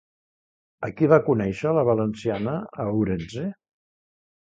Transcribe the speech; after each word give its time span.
A 0.87 0.89
qui 1.01 1.09
va 1.11 1.19
conèixer 1.27 1.75
la 1.81 1.85
valenciana 1.91 2.59
a 2.87 2.91
Ourense? 2.99 3.49